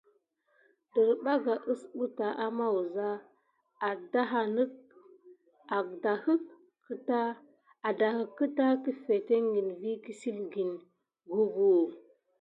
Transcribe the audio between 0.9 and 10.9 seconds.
Derɓaga usɓeta ama wuza, adahek keta kəfekgeni vi kəsilgen